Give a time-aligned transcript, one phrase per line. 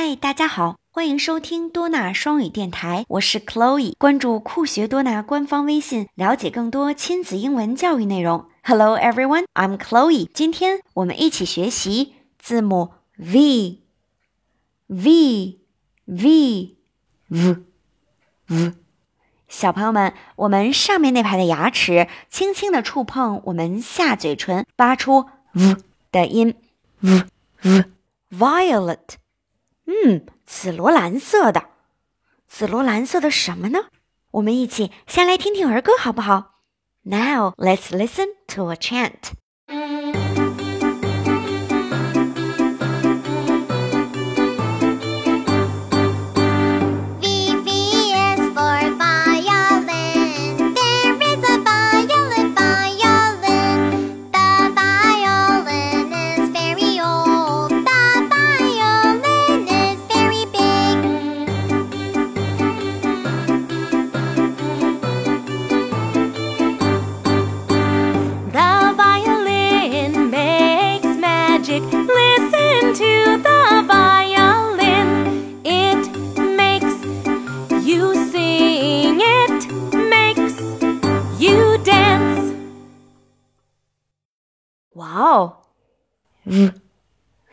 [0.00, 3.94] 嗨，大家好，欢迎收听多纳双语电台，我是 Chloe。
[3.98, 8.48] 关注酷学多纳官方微信，了解更多亲子英文教育内容。
[8.62, 10.28] Hello everyone, I'm Chloe。
[10.32, 13.80] 今天我们一起学习字母 V
[14.86, 15.58] V
[16.04, 16.76] V
[17.26, 17.56] V
[18.46, 18.74] V。
[19.48, 25.76] 小朋友们，我们上面那排的牙齿轻轻地触碰我们下嘴唇，发出 V
[26.12, 26.54] 的音。
[27.00, 27.24] V
[27.62, 27.84] V
[28.30, 29.18] Violet。
[29.90, 31.70] 嗯，紫罗兰色的，
[32.46, 33.86] 紫罗兰色的什么呢？
[34.32, 36.60] 我们一起先来听听儿歌好不好
[37.04, 39.32] ？Now let's listen to a chant.
[84.95, 85.57] Wow.
[86.43, 86.73] V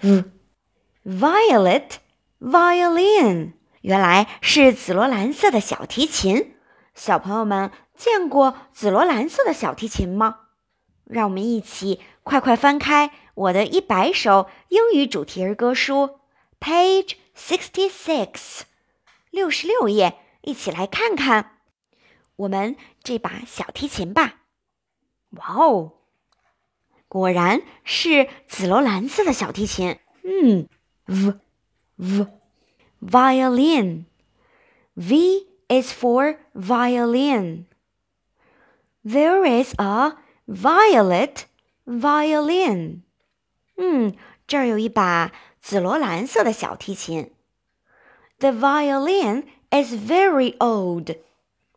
[0.01, 0.25] V
[1.05, 1.99] Violet
[2.41, 6.55] violin 原来是紫罗兰色的小提琴。
[6.95, 10.37] 小朋友们见过紫罗兰色的小提琴吗？
[11.05, 16.21] 让我们一起 快快翻开我的一百首英语主题儿歌书，
[16.61, 18.63] Page sixty six，
[19.31, 21.59] 六十六页，一起来看看
[22.37, 24.41] 我们这把小提琴吧。
[25.31, 25.93] 哇哦！
[27.09, 29.99] 果然是紫罗兰色的小提琴。
[30.23, 30.69] 嗯，
[31.07, 31.35] v
[31.97, 32.27] v
[33.01, 34.05] violin
[34.95, 37.65] v is for violin.
[39.05, 40.17] There is a
[40.47, 41.47] violet
[41.85, 43.01] violin.
[43.77, 44.15] 嗯，
[44.47, 47.31] 这儿有一把紫罗兰色的小提琴。
[48.39, 51.17] The violin is very old.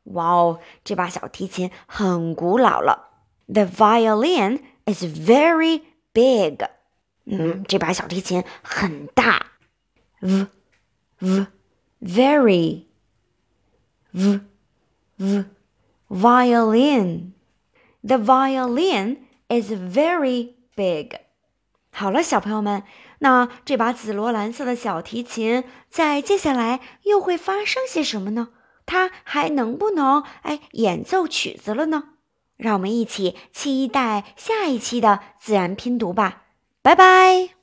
[0.03, 3.09] 哇哦，这把小提琴很古老了。
[3.47, 5.81] The violin is very
[6.13, 6.65] big.
[7.25, 9.47] 嗯，这把小提琴很大。
[10.19, 10.47] v
[11.19, 11.47] v
[12.01, 12.85] very
[14.11, 14.41] v
[15.17, 15.45] v
[16.09, 17.31] violin.
[18.01, 19.17] The violin
[19.48, 21.16] is very big.
[21.90, 22.84] 好了，小朋友们，
[23.20, 28.50] 那这把紫罗兰色的小提琴在接下来又会发生些什么呢？
[28.86, 32.04] 它还能不能哎演奏曲子了呢？
[32.56, 36.44] 让我们一起期待下一期的自然拼读吧，
[36.82, 37.57] 拜拜。